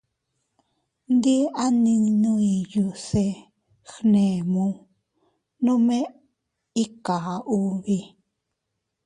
Ndi 1.13 1.35
a 1.63 1.65
innu 1.93 2.31
iyuu 2.53 2.93
se 3.07 3.23
gne 3.91 4.23
muʼu, 4.51 4.77
nome 5.63 5.97
a 6.07 6.11
ikaa 6.83 7.31
ubi. 7.57 7.97